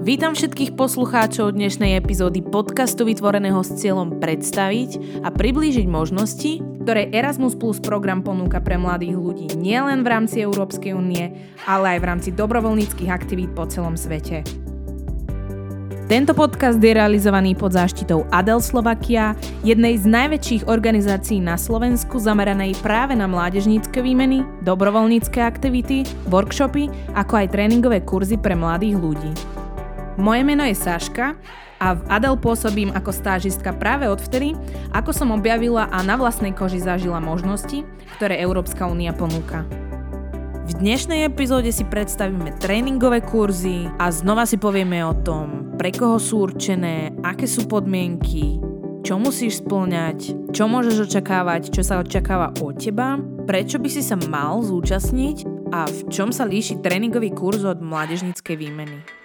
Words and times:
Vítam 0.00 0.32
všetkých 0.32 0.80
poslucháčov 0.80 1.52
dnešnej 1.52 1.92
epizódy 2.00 2.40
podcastu 2.40 3.04
vytvoreného 3.04 3.60
s 3.60 3.76
cieľom 3.84 4.16
predstaviť 4.16 5.20
a 5.20 5.28
priblížiť 5.28 5.84
možnosti, 5.84 6.56
ktoré 6.80 7.12
Erasmus 7.12 7.52
Plus 7.52 7.84
program 7.84 8.24
ponúka 8.24 8.64
pre 8.64 8.80
mladých 8.80 9.20
ľudí 9.20 9.46
nielen 9.60 10.00
v 10.00 10.08
rámci 10.08 10.40
Európskej 10.40 10.96
únie, 10.96 11.36
ale 11.68 11.94
aj 11.94 11.98
v 12.00 12.08
rámci 12.08 12.28
dobrovoľníckých 12.32 13.12
aktivít 13.12 13.52
po 13.52 13.68
celom 13.68 13.92
svete. 13.92 14.40
Tento 16.08 16.32
podcast 16.32 16.80
je 16.80 16.96
realizovaný 16.96 17.52
pod 17.52 17.76
záštitou 17.76 18.24
Adel 18.32 18.64
Slovakia, 18.64 19.36
jednej 19.60 20.00
z 20.00 20.08
najväčších 20.08 20.64
organizácií 20.64 21.44
na 21.44 21.60
Slovensku 21.60 22.16
zameranej 22.16 22.72
práve 22.80 23.12
na 23.12 23.28
mládežnícke 23.28 24.00
výmeny, 24.00 24.48
dobrovoľnícke 24.64 25.44
aktivity, 25.44 26.08
workshopy, 26.32 26.88
ako 27.12 27.44
aj 27.44 27.52
tréningové 27.52 28.00
kurzy 28.00 28.40
pre 28.40 28.56
mladých 28.56 28.96
ľudí. 28.96 29.59
Moje 30.20 30.44
meno 30.44 30.68
je 30.68 30.76
Saška 30.76 31.32
a 31.80 31.96
v 31.96 32.00
Adel 32.12 32.36
pôsobím 32.36 32.92
ako 32.92 33.08
stážistka 33.08 33.72
práve 33.72 34.04
odvtedy, 34.04 34.52
ako 34.92 35.16
som 35.16 35.32
objavila 35.32 35.88
a 35.88 36.04
na 36.04 36.20
vlastnej 36.20 36.52
koži 36.52 36.76
zažila 36.76 37.24
možnosti, 37.24 37.88
ktoré 38.20 38.36
Európska 38.36 38.84
únia 38.84 39.16
ponúka. 39.16 39.64
V 40.68 40.76
dnešnej 40.76 41.24
epizóde 41.24 41.72
si 41.72 41.88
predstavíme 41.88 42.52
tréningové 42.60 43.24
kurzy 43.24 43.88
a 43.96 44.12
znova 44.12 44.44
si 44.44 44.60
povieme 44.60 45.00
o 45.08 45.16
tom, 45.16 45.72
pre 45.80 45.88
koho 45.88 46.20
sú 46.20 46.52
určené, 46.52 47.16
aké 47.24 47.48
sú 47.48 47.64
podmienky, 47.64 48.60
čo 49.00 49.16
musíš 49.16 49.64
splňať, 49.64 50.52
čo 50.52 50.68
môžeš 50.68 51.08
očakávať, 51.08 51.72
čo 51.72 51.80
sa 51.80 51.96
očakáva 51.96 52.52
od 52.60 52.76
teba, 52.76 53.16
prečo 53.48 53.80
by 53.80 53.88
si 53.88 54.04
sa 54.04 54.20
mal 54.28 54.60
zúčastniť 54.60 55.72
a 55.72 55.88
v 55.88 56.00
čom 56.12 56.28
sa 56.28 56.44
líši 56.44 56.84
tréningový 56.84 57.32
kurz 57.32 57.64
od 57.64 57.80
mládežníckej 57.80 58.56
výmeny. 58.60 59.19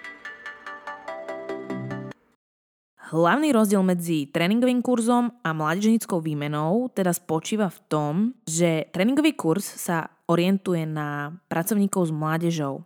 Hlavný 3.06 3.54
rozdiel 3.54 3.86
medzi 3.86 4.26
tréningovým 4.26 4.82
kurzom 4.82 5.30
a 5.46 5.54
mládežnickou 5.54 6.18
výmenou 6.18 6.90
teda 6.90 7.14
spočíva 7.14 7.70
v 7.70 7.78
tom, 7.86 8.14
že 8.42 8.90
tréningový 8.90 9.38
kurz 9.38 9.62
sa 9.62 10.10
orientuje 10.26 10.82
na 10.90 11.30
pracovníkov 11.46 12.10
s 12.10 12.12
mládežou. 12.12 12.82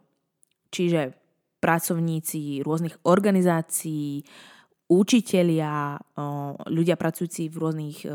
Čiže 0.69 1.17
pracovníci 1.65 2.61
rôznych 2.61 3.01
organizácií, 3.09 4.21
učitelia, 4.93 5.97
ľudia 6.69 7.01
pracujúci 7.01 7.49
v 7.49 7.57
rôznych 7.57 7.99
e, 8.05 8.09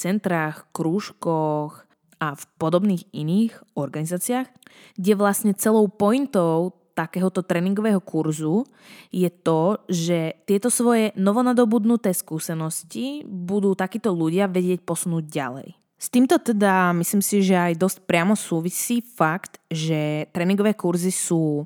centrách, 0.00 0.72
krúžkoch 0.72 1.84
a 2.16 2.28
v 2.32 2.42
podobných 2.56 3.12
iných 3.12 3.76
organizáciách, 3.76 4.48
kde 4.96 5.12
vlastne 5.20 5.52
celou 5.52 5.84
pointou 5.92 6.81
takéhoto 6.92 7.40
tréningového 7.40 8.00
kurzu 8.00 8.68
je 9.08 9.28
to, 9.28 9.80
že 9.88 10.44
tieto 10.44 10.68
svoje 10.68 11.10
novonadobudnuté 11.16 12.12
skúsenosti 12.12 13.24
budú 13.24 13.72
takíto 13.72 14.12
ľudia 14.12 14.48
vedieť 14.48 14.84
posunúť 14.84 15.24
ďalej. 15.28 15.68
S 16.02 16.10
týmto 16.10 16.42
teda 16.42 16.90
myslím 16.98 17.22
si, 17.22 17.46
že 17.46 17.54
aj 17.54 17.78
dosť 17.78 17.98
priamo 18.10 18.34
súvisí 18.34 19.06
fakt, 19.06 19.62
že 19.70 20.26
tréningové 20.34 20.74
kurzy 20.74 21.14
sú 21.14 21.62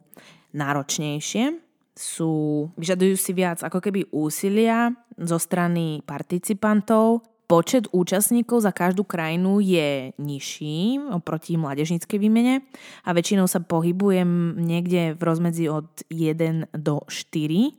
náročnejšie, 0.53 1.57
sú, 1.97 2.69
vyžadujú 2.77 3.17
si 3.17 3.33
viac 3.33 3.65
ako 3.65 3.81
keby 3.81 4.13
úsilia 4.13 4.93
zo 5.17 5.41
strany 5.41 6.05
participantov, 6.05 7.25
Počet 7.47 7.87
účastníkov 7.95 8.67
za 8.67 8.75
každú 8.75 9.07
krajinu 9.07 9.63
je 9.63 10.11
nižší 10.19 10.99
oproti 11.15 11.55
mládežníckej 11.55 12.19
výmene 12.19 12.67
a 13.07 13.15
väčšinou 13.15 13.47
sa 13.47 13.63
pohybujem 13.63 14.59
niekde 14.59 15.15
v 15.15 15.23
rozmedzi 15.23 15.71
od 15.71 15.87
1 16.11 16.75
do 16.75 17.07
4. 17.07 17.71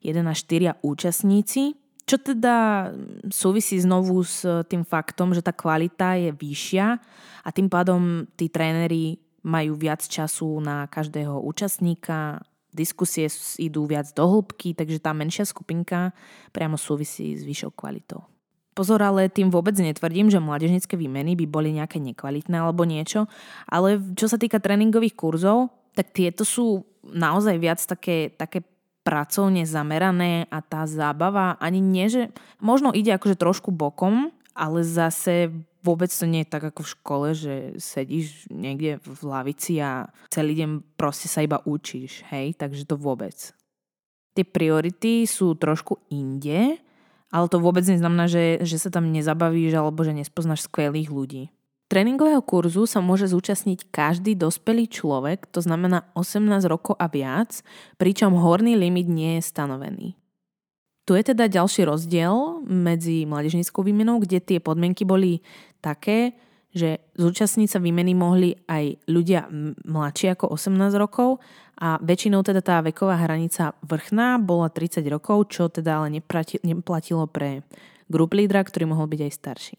1 0.00 0.24
až 0.24 0.38
4 0.48 0.80
účastníci. 0.80 1.76
Čo 2.08 2.16
teda 2.16 2.88
súvisí 3.28 3.76
znovu 3.76 4.24
s 4.24 4.40
tým 4.72 4.88
faktom, 4.88 5.36
že 5.36 5.44
tá 5.44 5.52
kvalita 5.52 6.16
je 6.16 6.32
vyššia 6.32 6.86
a 7.44 7.48
tým 7.52 7.68
pádom 7.68 8.24
tí 8.40 8.48
tréneri 8.48 9.20
majú 9.44 9.76
viac 9.76 10.00
času 10.00 10.64
na 10.64 10.88
každého 10.88 11.44
účastníka, 11.44 12.40
diskusie 12.72 13.28
idú 13.60 13.84
viac 13.84 14.08
do 14.16 14.24
hĺbky, 14.24 14.72
takže 14.72 14.96
tá 14.96 15.12
menšia 15.12 15.44
skupinka 15.44 16.16
priamo 16.56 16.80
súvisí 16.80 17.36
s 17.36 17.44
vyššou 17.44 17.76
kvalitou. 17.76 18.29
Pozor, 18.70 19.02
ale 19.02 19.26
tým 19.26 19.50
vôbec 19.50 19.74
netvrdím, 19.74 20.30
že 20.30 20.38
mládežnické 20.38 20.94
výmeny 20.94 21.34
by 21.34 21.46
boli 21.50 21.74
nejaké 21.74 21.98
nekvalitné 21.98 22.54
alebo 22.54 22.86
niečo, 22.86 23.26
ale 23.66 23.98
čo 24.14 24.30
sa 24.30 24.38
týka 24.38 24.62
tréningových 24.62 25.18
kurzov, 25.18 25.74
tak 25.98 26.14
tieto 26.14 26.46
sú 26.46 26.86
naozaj 27.02 27.58
viac 27.58 27.82
také, 27.82 28.30
také 28.30 28.62
pracovne 29.02 29.66
zamerané 29.66 30.46
a 30.52 30.62
tá 30.62 30.86
zábava 30.86 31.58
ani 31.58 31.82
nie, 31.82 32.06
že 32.06 32.22
možno 32.62 32.94
ide 32.94 33.10
akože 33.16 33.34
trošku 33.34 33.74
bokom, 33.74 34.30
ale 34.54 34.86
zase 34.86 35.50
vôbec 35.80 36.12
to 36.12 36.28
nie 36.28 36.44
je 36.44 36.52
tak 36.52 36.64
ako 36.68 36.84
v 36.84 36.92
škole, 36.92 37.28
že 37.32 37.54
sedíš 37.80 38.46
niekde 38.52 39.00
v 39.00 39.20
lavici 39.24 39.80
a 39.80 40.12
celý 40.28 40.60
deň 40.60 40.70
proste 41.00 41.26
sa 41.26 41.40
iba 41.40 41.58
učíš, 41.64 42.28
hej, 42.28 42.52
takže 42.54 42.84
to 42.84 43.00
vôbec. 43.00 43.34
Tie 44.36 44.44
priority 44.46 45.26
sú 45.26 45.56
trošku 45.56 46.06
inde, 46.12 46.78
ale 47.30 47.46
to 47.46 47.62
vôbec 47.62 47.86
neznamená, 47.86 48.26
že, 48.26 48.58
že 48.66 48.76
sa 48.76 48.90
tam 48.90 49.14
nezabavíš 49.14 49.78
alebo 49.78 50.02
že 50.02 50.12
nespoznáš 50.14 50.66
skvelých 50.66 51.10
ľudí. 51.10 51.54
Tréningového 51.90 52.38
kurzu 52.38 52.86
sa 52.86 53.02
môže 53.02 53.26
zúčastniť 53.26 53.90
každý 53.90 54.38
dospelý 54.38 54.86
človek, 54.86 55.50
to 55.50 55.58
znamená 55.58 56.06
18 56.14 56.46
rokov 56.70 56.94
a 56.94 57.10
viac, 57.10 57.66
pričom 57.98 58.38
horný 58.38 58.78
limit 58.78 59.10
nie 59.10 59.38
je 59.38 59.42
stanovený. 59.42 60.14
Tu 61.02 61.18
je 61.18 61.34
teda 61.34 61.50
ďalší 61.50 61.90
rozdiel 61.90 62.62
medzi 62.62 63.26
mládežníckou 63.26 63.82
výmenou, 63.82 64.22
kde 64.22 64.38
tie 64.38 64.62
podmienky 64.62 65.02
boli 65.02 65.42
také, 65.82 66.38
že 66.70 67.02
zúčastniť 67.18 67.68
sa 67.68 67.82
výmeny 67.82 68.14
mohli 68.14 68.54
aj 68.70 69.02
ľudia 69.10 69.50
mladší 69.86 70.38
ako 70.38 70.54
18 70.54 70.94
rokov 70.94 71.42
a 71.80 71.98
väčšinou 71.98 72.46
teda 72.46 72.62
tá 72.62 72.78
veková 72.84 73.18
hranica 73.18 73.74
vrchná 73.82 74.38
bola 74.38 74.70
30 74.70 75.02
rokov, 75.10 75.50
čo 75.50 75.66
teda 75.66 76.04
ale 76.04 76.14
neplatilo 76.62 77.26
pre 77.26 77.66
group 78.06 78.34
lídra, 78.36 78.62
ktorý 78.62 78.90
mohol 78.90 79.10
byť 79.10 79.20
aj 79.26 79.32
starší. 79.32 79.78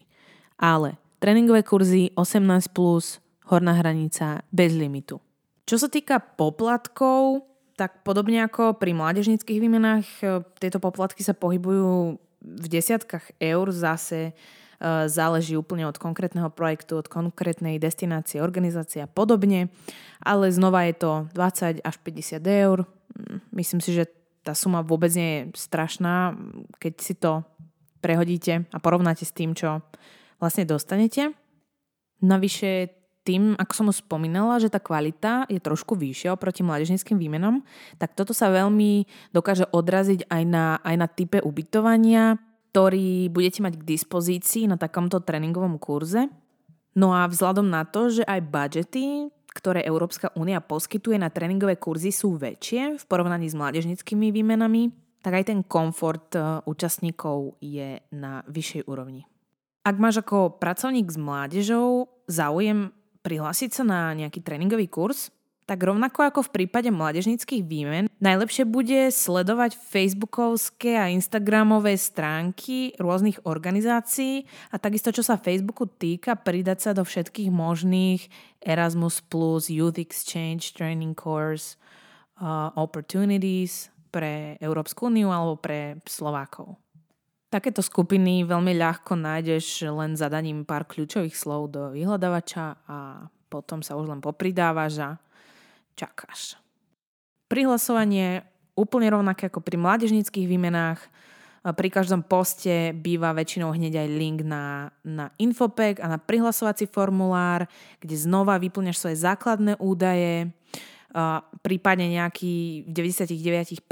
Ale 0.60 1.00
tréningové 1.22 1.64
kurzy 1.64 2.12
18+, 2.12 2.72
plus, 2.72 3.22
horná 3.48 3.76
hranica 3.76 4.44
bez 4.52 4.72
limitu. 4.76 5.20
Čo 5.64 5.78
sa 5.78 5.88
týka 5.88 6.18
poplatkov, 6.18 7.46
tak 7.78 8.04
podobne 8.04 8.44
ako 8.44 8.76
pri 8.76 8.92
mládežnických 8.92 9.58
výmenách, 9.62 10.06
e, 10.20 10.44
tieto 10.60 10.82
poplatky 10.82 11.24
sa 11.24 11.32
pohybujú 11.32 12.18
v 12.42 12.66
desiatkách 12.66 13.38
eur 13.38 13.70
zase 13.70 14.34
záleží 15.06 15.54
úplne 15.54 15.86
od 15.86 15.94
konkrétneho 15.94 16.50
projektu, 16.50 16.98
od 16.98 17.06
konkrétnej 17.06 17.78
destinácie, 17.78 18.42
organizácie 18.42 19.06
a 19.06 19.10
podobne, 19.10 19.70
ale 20.18 20.50
znova 20.50 20.82
je 20.90 20.94
to 20.98 21.12
20 21.38 21.86
až 21.86 21.96
50 22.02 22.42
eur. 22.42 22.78
Mm, 23.14 23.38
myslím 23.62 23.80
si, 23.80 23.94
že 23.94 24.10
tá 24.42 24.58
suma 24.58 24.82
vôbec 24.82 25.14
nie 25.14 25.30
je 25.30 25.40
strašná, 25.54 26.34
keď 26.82 26.94
si 26.98 27.14
to 27.14 27.46
prehodíte 28.02 28.66
a 28.74 28.78
porovnáte 28.82 29.22
s 29.22 29.30
tým, 29.30 29.54
čo 29.54 29.78
vlastne 30.42 30.66
dostanete. 30.66 31.30
Navyše 32.18 32.90
tým, 33.22 33.54
ako 33.54 33.72
som 33.72 33.86
už 33.86 34.02
spomínala, 34.02 34.58
že 34.58 34.66
tá 34.66 34.82
kvalita 34.82 35.46
je 35.46 35.62
trošku 35.62 35.94
vyššia 35.94 36.34
oproti 36.34 36.66
mládežnickým 36.66 37.14
výmenom, 37.14 37.62
tak 38.02 38.18
toto 38.18 38.34
sa 38.34 38.50
veľmi 38.50 39.06
dokáže 39.30 39.70
odraziť 39.70 40.26
aj 40.26 40.42
na, 40.42 40.82
aj 40.82 40.94
na 40.98 41.06
type 41.06 41.38
ubytovania, 41.38 42.42
ktorý 42.72 43.28
budete 43.28 43.60
mať 43.60 43.76
k 43.76 43.84
dispozícii 43.84 44.64
na 44.64 44.80
takomto 44.80 45.20
tréningovom 45.20 45.76
kurze. 45.76 46.32
No 46.96 47.12
a 47.12 47.28
vzhľadom 47.28 47.68
na 47.68 47.84
to, 47.84 48.08
že 48.08 48.24
aj 48.24 48.48
budžety, 48.48 49.28
ktoré 49.52 49.84
Európska 49.84 50.32
únia 50.32 50.64
poskytuje 50.64 51.20
na 51.20 51.28
tréningové 51.28 51.76
kurzy 51.76 52.08
sú 52.08 52.40
väčšie 52.40 52.96
v 52.96 53.04
porovnaní 53.04 53.52
s 53.52 53.56
mládežnickými 53.56 54.32
výmenami, 54.32 54.88
tak 55.20 55.36
aj 55.36 55.44
ten 55.52 55.60
komfort 55.60 56.32
e, 56.32 56.64
účastníkov 56.64 57.60
je 57.60 58.00
na 58.16 58.40
vyššej 58.48 58.88
úrovni. 58.88 59.28
Ak 59.84 60.00
máš 60.00 60.24
ako 60.24 60.56
pracovník 60.56 61.12
s 61.12 61.20
mládežou 61.20 62.08
záujem 62.24 62.88
prihlásiť 63.20 63.70
sa 63.70 63.84
na 63.84 64.00
nejaký 64.16 64.40
tréningový 64.40 64.88
kurz, 64.88 65.28
tak 65.72 65.88
rovnako 65.88 66.28
ako 66.28 66.40
v 66.44 66.52
prípade 66.52 66.92
mládežnických 66.92 67.64
výmen, 67.64 68.04
najlepšie 68.20 68.68
bude 68.68 69.08
sledovať 69.08 69.80
facebookovské 69.80 71.00
a 71.00 71.08
instagramové 71.08 71.96
stránky 71.96 72.92
rôznych 73.00 73.40
organizácií 73.48 74.44
a 74.68 74.76
takisto, 74.76 75.16
čo 75.16 75.24
sa 75.24 75.40
Facebooku 75.40 75.88
týka, 75.88 76.36
pridať 76.36 76.78
sa 76.84 76.90
do 76.92 77.08
všetkých 77.08 77.48
možných 77.48 78.28
Erasmus+, 78.60 79.24
Youth 79.72 79.96
Exchange, 79.96 80.76
Training 80.76 81.16
Course, 81.16 81.80
uh, 82.44 82.68
Opportunities 82.76 83.88
pre 84.12 84.60
Európsku 84.60 85.08
úniu 85.08 85.32
alebo 85.32 85.56
pre 85.56 86.04
Slovákov. 86.04 86.76
Takéto 87.48 87.80
skupiny 87.80 88.44
veľmi 88.44 88.76
ľahko 88.76 89.16
nájdeš 89.16 89.88
len 89.88 90.20
zadaním 90.20 90.68
pár 90.68 90.84
kľúčových 90.84 91.32
slov 91.32 91.72
do 91.72 91.96
vyhľadávača 91.96 92.64
a 92.84 93.24
potom 93.48 93.80
sa 93.80 93.96
už 93.96 94.12
len 94.12 94.20
popridávaš 94.20 95.00
a 95.00 95.10
čakáš. 95.94 96.56
Prihlasovanie 97.48 98.46
úplne 98.72 99.12
rovnaké 99.12 99.52
ako 99.52 99.60
pri 99.60 99.76
mládežnických 99.76 100.48
výmenách. 100.48 101.00
Pri 101.62 101.88
každom 101.94 102.26
poste 102.26 102.90
býva 102.90 103.30
väčšinou 103.30 103.70
hneď 103.70 104.02
aj 104.02 104.08
link 104.18 104.42
na, 104.42 104.90
na 105.06 105.30
infopack 105.38 106.02
a 106.02 106.10
na 106.10 106.18
prihlasovací 106.18 106.90
formulár, 106.90 107.70
kde 108.02 108.18
znova 108.18 108.58
vyplňaš 108.58 108.98
svoje 108.98 109.16
základné 109.22 109.78
údaje, 109.78 110.50
prípadne 111.62 112.08
nejaký 112.08 112.88
v 112.88 112.90
99% 112.90 113.86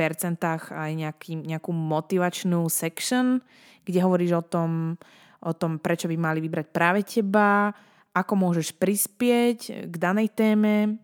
aj 0.72 0.92
nejaký, 0.96 1.32
nejakú 1.46 1.70
motivačnú 1.70 2.64
section, 2.72 3.44
kde 3.84 3.98
hovoríš 4.00 4.40
o 4.40 4.44
tom, 4.44 4.96
o 5.44 5.52
tom, 5.52 5.76
prečo 5.78 6.08
by 6.08 6.16
mali 6.16 6.40
vybrať 6.40 6.66
práve 6.72 7.04
teba, 7.04 7.70
ako 8.16 8.32
môžeš 8.34 8.74
prispieť 8.74 9.86
k 9.86 9.94
danej 9.94 10.32
téme, 10.32 10.98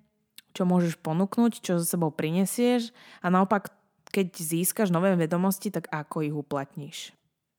čo 0.56 0.64
môžeš 0.64 0.96
ponúknuť, 1.04 1.60
čo 1.60 1.76
so 1.76 1.84
sebou 1.84 2.08
prinesieš 2.08 2.96
a 3.20 3.28
naopak 3.28 3.68
keď 4.08 4.32
získaš 4.32 4.88
nové 4.88 5.12
vedomosti, 5.12 5.68
tak 5.68 5.92
ako 5.92 6.24
ich 6.24 6.32
uplatníš. 6.32 7.12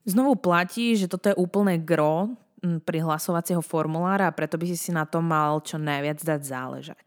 Znovu 0.10 0.40
platí, 0.40 0.98
že 0.98 1.06
toto 1.06 1.30
je 1.30 1.38
úplné 1.38 1.78
gro 1.78 2.34
pri 2.64 3.06
hlasovacieho 3.06 3.62
formulára 3.62 4.26
a 4.26 4.34
preto 4.34 4.58
by 4.58 4.66
si 4.66 4.78
si 4.80 4.90
na 4.90 5.06
to 5.06 5.22
mal 5.22 5.62
čo 5.62 5.78
najviac 5.78 6.18
dať 6.18 6.42
záležať. 6.42 7.04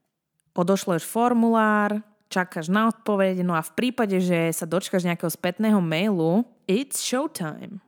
Odošleš 0.55 1.03
formulár, 1.03 2.05
čakáš 2.31 2.71
na 2.71 2.93
odpoveď, 2.93 3.43
no 3.43 3.57
a 3.57 3.65
v 3.65 3.73
prípade, 3.75 4.21
že 4.23 4.53
sa 4.55 4.69
dočkaš 4.69 5.09
nejakého 5.09 5.33
spätného 5.33 5.81
mailu, 5.83 6.47
it's 6.69 7.03
showtime. 7.03 7.83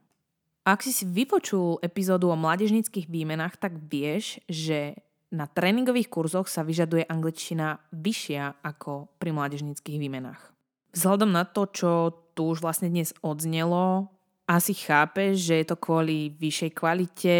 Ak 0.64 0.80
si 0.80 0.94
si 0.94 1.04
vypočul 1.04 1.78
epizódu 1.84 2.30
o 2.32 2.38
mládežnických 2.38 3.10
výmenách, 3.10 3.60
tak 3.60 3.76
vieš, 3.76 4.40
že 4.48 4.96
na 5.32 5.48
tréningových 5.48 6.12
kurzoch 6.12 6.46
sa 6.46 6.60
vyžaduje 6.60 7.08
angličtina 7.08 7.80
vyššia 7.90 8.60
ako 8.60 9.08
pri 9.16 9.32
mládežnických 9.32 9.96
výmenách. 9.96 10.52
Vzhľadom 10.92 11.32
na 11.32 11.48
to, 11.48 11.66
čo 11.72 11.90
tu 12.36 12.52
už 12.52 12.60
vlastne 12.60 12.92
dnes 12.92 13.16
odznelo, 13.24 14.12
asi 14.44 14.76
chápeš, 14.76 15.40
že 15.40 15.64
je 15.64 15.66
to 15.72 15.80
kvôli 15.80 16.36
vyššej 16.36 16.70
kvalite, 16.76 17.38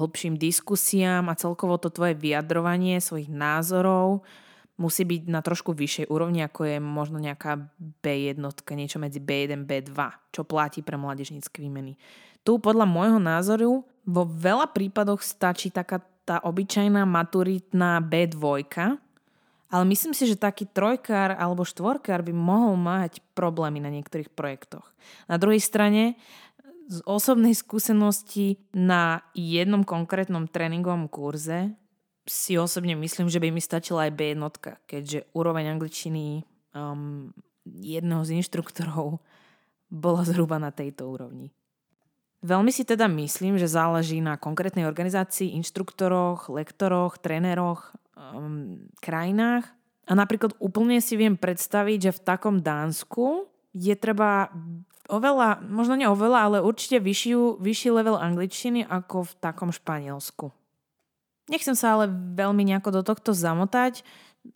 hĺbším 0.00 0.40
diskusiám 0.40 1.28
a 1.28 1.36
celkovo 1.36 1.76
to 1.76 1.92
tvoje 1.92 2.16
vyjadrovanie 2.16 2.96
svojich 3.04 3.28
názorov 3.28 4.24
musí 4.80 5.04
byť 5.04 5.28
na 5.28 5.44
trošku 5.44 5.76
vyššej 5.76 6.08
úrovni, 6.08 6.40
ako 6.40 6.64
je 6.64 6.76
možno 6.80 7.20
nejaká 7.20 7.60
B1, 8.00 8.40
niečo 8.72 8.96
medzi 8.96 9.20
B1 9.20 9.68
B2, 9.68 9.92
čo 10.32 10.48
platí 10.48 10.80
pre 10.80 10.96
mladežnícke 10.96 11.60
výmeny. 11.60 12.00
Tu 12.40 12.56
podľa 12.56 12.88
môjho 12.88 13.20
názoru 13.20 13.84
vo 14.08 14.24
veľa 14.24 14.72
prípadoch 14.72 15.20
stačí 15.20 15.68
taká 15.68 16.00
tá 16.24 16.42
obyčajná 16.44 17.02
maturitná 17.08 17.98
B2, 18.02 18.64
ale 19.70 19.84
myslím 19.86 20.10
si, 20.10 20.26
že 20.26 20.34
taký 20.34 20.66
trojkár 20.66 21.38
alebo 21.38 21.62
štvorkár 21.62 22.26
by 22.26 22.34
mohol 22.34 22.74
mať 22.74 23.22
problémy 23.38 23.78
na 23.78 23.90
niektorých 23.90 24.34
projektoch. 24.34 24.90
Na 25.30 25.38
druhej 25.38 25.62
strane, 25.62 26.18
z 26.90 26.98
osobnej 27.06 27.54
skúsenosti 27.54 28.58
na 28.74 29.22
jednom 29.30 29.86
konkrétnom 29.86 30.50
tréningovom 30.50 31.06
kurze 31.06 31.70
si 32.26 32.58
osobne 32.58 32.98
myslím, 32.98 33.30
že 33.30 33.38
by 33.38 33.54
mi 33.54 33.62
stačila 33.62 34.10
aj 34.10 34.12
B1, 34.18 34.42
keďže 34.90 35.30
úroveň 35.30 35.70
angličtiny 35.78 36.42
um, 36.74 37.30
jedného 37.78 38.26
z 38.26 38.42
inštruktorov 38.42 39.22
bola 40.02 40.26
zhruba 40.26 40.58
na 40.58 40.74
tejto 40.74 41.06
úrovni. 41.06 41.54
Veľmi 42.40 42.72
si 42.72 42.88
teda 42.88 43.04
myslím, 43.04 43.60
že 43.60 43.68
záleží 43.68 44.24
na 44.24 44.40
konkrétnej 44.40 44.88
organizácii, 44.88 45.52
inštruktoroch, 45.60 46.48
lektoroch, 46.48 47.20
tréneroch 47.20 47.92
um, 48.16 48.80
krajinách. 49.04 49.68
A 50.08 50.16
napríklad 50.16 50.56
úplne 50.56 51.04
si 51.04 51.20
viem 51.20 51.36
predstaviť, 51.36 52.10
že 52.10 52.16
v 52.16 52.24
takom 52.24 52.56
Dánsku 52.64 53.44
je 53.76 53.92
treba 53.92 54.48
oveľa, 55.12 55.60
možno 55.68 56.00
nie 56.00 56.08
oveľa, 56.08 56.38
ale 56.48 56.58
určite 56.64 57.02
vyššiu, 57.02 57.60
vyšší 57.60 57.88
level 57.92 58.16
angličtiny 58.16 58.88
ako 58.88 59.28
v 59.28 59.32
takom 59.42 59.70
Španielsku. 59.70 60.48
Nechcem 61.50 61.74
sa 61.74 61.98
ale 61.98 62.06
veľmi 62.08 62.62
nejako 62.62 63.02
do 63.02 63.02
tohto 63.02 63.34
zamotať. 63.34 64.06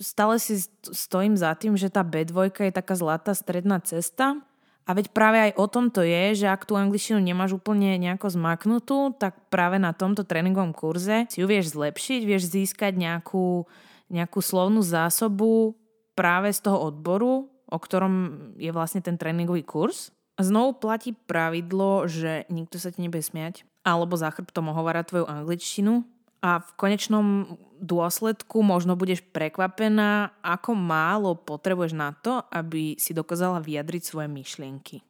Stále 0.01 0.41
si 0.41 0.65
stojím 0.89 1.37
za 1.37 1.53
tým, 1.59 1.77
že 1.77 1.93
tá 1.93 2.01
B2 2.01 2.55
je 2.55 2.73
taká 2.73 2.95
zlatá 2.97 3.37
stredná 3.37 3.83
cesta. 3.83 4.41
A 4.85 4.93
veď 4.93 5.17
práve 5.17 5.39
aj 5.41 5.53
o 5.57 5.65
tom 5.65 5.89
to 5.89 6.05
je, 6.05 6.45
že 6.45 6.47
ak 6.49 6.69
tú 6.69 6.77
angličtinu 6.77 7.17
nemáš 7.17 7.57
úplne 7.57 7.97
nejako 7.97 8.29
zmaknutú, 8.37 9.17
tak 9.17 9.49
práve 9.49 9.81
na 9.81 9.97
tomto 9.97 10.29
tréningovom 10.29 10.77
kurze 10.77 11.25
si 11.33 11.41
ju 11.41 11.49
vieš 11.49 11.73
zlepšiť, 11.73 12.21
vieš 12.29 12.53
získať 12.53 12.93
nejakú, 12.93 13.65
nejakú 14.13 14.41
slovnú 14.45 14.85
zásobu 14.85 15.73
práve 16.13 16.53
z 16.53 16.69
toho 16.69 16.93
odboru, 16.93 17.49
o 17.49 17.79
ktorom 17.81 18.15
je 18.61 18.69
vlastne 18.77 19.01
ten 19.01 19.17
tréningový 19.17 19.65
kurz. 19.65 20.13
A 20.37 20.45
znovu 20.45 20.77
platí 20.77 21.17
pravidlo, 21.17 22.05
že 22.05 22.45
nikto 22.53 22.77
sa 22.77 22.93
ti 22.93 23.01
nebude 23.01 23.25
smiať 23.25 23.65
alebo 23.85 24.17
za 24.17 24.33
chrbtom 24.33 24.73
ohovárať 24.73 25.13
tvoju 25.13 25.27
angličtinu, 25.29 26.09
a 26.45 26.61
v 26.61 26.71
konečnom 26.77 27.57
dôsledku 27.81 28.61
možno 28.61 29.01
budeš 29.01 29.25
prekvapená, 29.33 30.37
ako 30.45 30.77
málo 30.77 31.33
potrebuješ 31.41 31.97
na 31.97 32.13
to, 32.13 32.45
aby 32.53 33.01
si 33.01 33.17
dokázala 33.17 33.65
vyjadriť 33.65 34.03
svoje 34.05 34.29
myšlienky. 34.29 35.01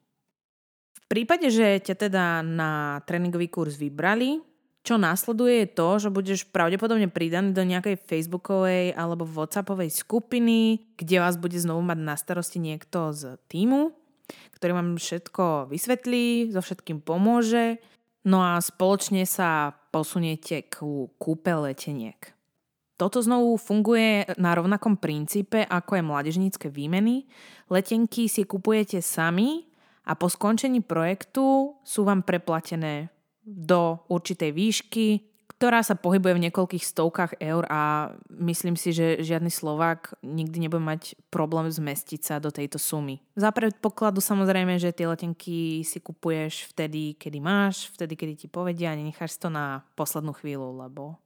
V 0.94 1.00
prípade, 1.10 1.50
že 1.50 1.82
ťa 1.82 1.94
teda 2.06 2.24
na 2.46 3.02
tréningový 3.02 3.50
kurz 3.50 3.74
vybrali, 3.74 4.38
čo 4.84 5.00
následuje 5.00 5.64
je 5.64 5.68
to, 5.74 5.88
že 5.96 6.14
budeš 6.14 6.40
pravdepodobne 6.52 7.08
pridaný 7.08 7.56
do 7.56 7.64
nejakej 7.64 7.98
facebookovej 7.98 8.92
alebo 8.94 9.26
whatsappovej 9.26 9.90
skupiny, 9.90 10.92
kde 11.00 11.18
vás 11.18 11.40
bude 11.40 11.56
znovu 11.56 11.80
mať 11.82 11.98
na 11.98 12.14
starosti 12.14 12.60
niekto 12.60 13.10
z 13.10 13.40
týmu, 13.48 13.96
ktorý 14.60 14.70
vám 14.76 15.00
všetko 15.00 15.72
vysvetlí, 15.72 16.52
so 16.52 16.60
všetkým 16.60 17.00
pomôže 17.00 17.80
No 18.24 18.40
a 18.40 18.56
spoločne 18.56 19.28
sa 19.28 19.76
posuniete 19.92 20.64
k 20.72 20.80
kúpe 21.20 21.52
leteniek. 21.52 22.32
Toto 22.94 23.20
znovu 23.20 23.58
funguje 23.58 24.24
na 24.38 24.54
rovnakom 24.54 24.96
princípe 24.96 25.66
ako 25.66 25.98
je 25.98 26.02
mládežnícke 26.06 26.66
výmeny. 26.70 27.26
Letenky 27.68 28.30
si 28.30 28.46
kupujete 28.46 29.02
sami 29.02 29.66
a 30.06 30.14
po 30.14 30.30
skončení 30.30 30.80
projektu 30.80 31.76
sú 31.82 32.06
vám 32.06 32.22
preplatené 32.22 33.10
do 33.44 34.00
určitej 34.08 34.50
výšky, 34.56 35.33
ktorá 35.64 35.80
sa 35.80 35.96
pohybuje 35.96 36.36
v 36.36 36.44
niekoľkých 36.44 36.84
stovkách 36.84 37.40
eur 37.40 37.64
a 37.72 38.12
myslím 38.28 38.76
si, 38.76 38.92
že 38.92 39.24
žiadny 39.24 39.48
Slovák 39.48 40.12
nikdy 40.20 40.68
nebude 40.68 40.84
mať 40.84 41.16
problém 41.32 41.72
zmestiť 41.72 42.20
sa 42.20 42.36
do 42.36 42.52
tejto 42.52 42.76
sumy. 42.76 43.24
Za 43.32 43.48
predpokladu 43.48 44.20
samozrejme, 44.20 44.76
že 44.76 44.92
tie 44.92 45.08
letenky 45.08 45.80
si 45.80 46.04
kupuješ 46.04 46.68
vtedy, 46.76 47.16
kedy 47.16 47.40
máš, 47.40 47.88
vtedy, 47.96 48.12
kedy 48.12 48.44
ti 48.44 48.46
povedia 48.52 48.92
a 48.92 48.98
nenecháš 49.00 49.40
to 49.40 49.48
na 49.48 49.88
poslednú 49.96 50.36
chvíľu, 50.36 50.84
lebo 50.84 51.16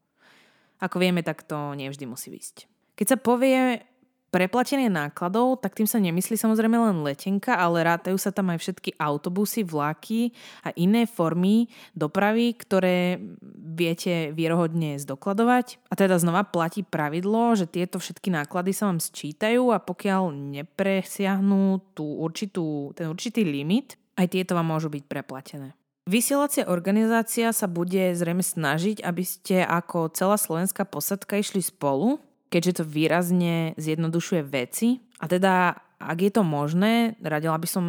ako 0.78 1.02
vieme, 1.02 1.26
tak 1.26 1.42
to 1.42 1.74
nevždy 1.74 2.06
musí 2.06 2.30
ísť. 2.30 2.70
Keď 2.94 3.06
sa 3.10 3.18
povie 3.18 3.82
preplatenie 4.28 4.92
nákladov, 4.92 5.64
tak 5.64 5.76
tým 5.76 5.88
sa 5.88 5.96
nemyslí 6.00 6.36
samozrejme 6.36 6.76
len 6.76 7.00
letenka, 7.00 7.56
ale 7.56 7.84
rátajú 7.84 8.20
sa 8.20 8.28
tam 8.28 8.52
aj 8.52 8.60
všetky 8.60 8.90
autobusy, 9.00 9.64
vlaky 9.64 10.36
a 10.64 10.72
iné 10.76 11.08
formy 11.08 11.72
dopravy, 11.96 12.52
ktoré 12.56 13.16
viete 13.56 14.30
vierohodne 14.36 15.00
zdokladovať. 15.00 15.80
A 15.88 15.94
teda 15.96 16.20
znova 16.20 16.44
platí 16.44 16.84
pravidlo, 16.84 17.56
že 17.56 17.64
tieto 17.64 17.96
všetky 17.96 18.28
náklady 18.28 18.76
sa 18.76 18.92
vám 18.92 19.00
sčítajú 19.00 19.72
a 19.72 19.80
pokiaľ 19.80 20.32
nepresiahnú 20.32 21.80
tú 21.96 22.04
určitú, 22.20 22.92
ten 22.92 23.08
určitý 23.08 23.48
limit, 23.48 23.96
aj 24.18 24.28
tieto 24.34 24.58
vám 24.58 24.68
môžu 24.68 24.92
byť 24.92 25.04
preplatené. 25.06 25.78
Vysielacia 26.08 26.64
organizácia 26.72 27.52
sa 27.52 27.68
bude 27.68 28.16
zrejme 28.16 28.40
snažiť, 28.40 29.04
aby 29.04 29.24
ste 29.28 29.60
ako 29.60 30.08
celá 30.16 30.40
slovenská 30.40 30.88
posadka 30.88 31.36
išli 31.36 31.60
spolu, 31.60 32.16
keďže 32.48 32.82
to 32.82 32.84
výrazne 32.84 33.72
zjednodušuje 33.76 34.42
veci. 34.44 35.00
A 35.20 35.28
teda, 35.28 35.76
ak 36.00 36.18
je 36.18 36.32
to 36.32 36.42
možné, 36.44 37.16
radila 37.20 37.56
by 37.60 37.68
som 37.68 37.84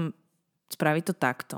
spraviť 0.70 1.04
to 1.10 1.14
takto. 1.18 1.58